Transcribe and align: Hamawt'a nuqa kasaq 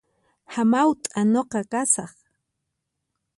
Hamawt'a 0.53 1.19
nuqa 1.31 1.61
kasaq 1.71 2.13